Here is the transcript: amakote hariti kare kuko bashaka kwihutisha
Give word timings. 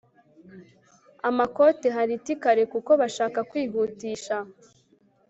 amakote 1.29 1.87
hariti 1.95 2.33
kare 2.43 2.63
kuko 2.73 2.91
bashaka 3.01 3.39
kwihutisha 3.49 4.37